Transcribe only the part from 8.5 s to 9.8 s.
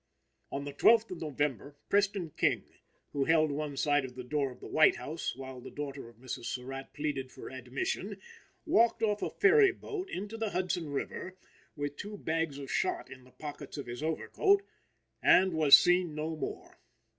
walked off a ferry